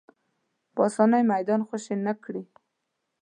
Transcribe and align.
په 0.73 0.79
اسانۍ 0.87 1.23
میدان 1.31 1.61
خوشې 1.67 1.95
نه 2.05 2.13
کړي 2.23 2.43